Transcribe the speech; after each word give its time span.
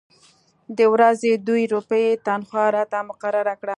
د 0.77 0.79
ورځې 0.93 1.31
دوې 1.47 1.63
روپۍ 1.75 2.05
تنخوا 2.27 2.65
راته 2.75 2.99
مقرره 3.09 3.53
کړه. 3.59 3.69